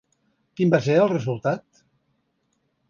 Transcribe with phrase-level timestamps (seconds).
[0.59, 1.85] Quin va ser el resultat?